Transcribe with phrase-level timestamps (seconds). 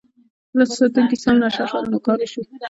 [0.51, 2.41] کله چې ساتونکي سم نشه شول نو کار وشو.